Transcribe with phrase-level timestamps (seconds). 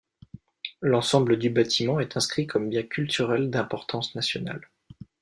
[0.81, 4.67] L'ensemble du bâtiment est inscrit comme bien culturel d'importance nationale.